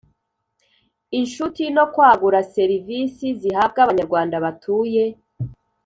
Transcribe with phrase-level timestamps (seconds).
[1.19, 5.03] Inshuti no kwagura serivisi zihabwa abanyarwanda batuye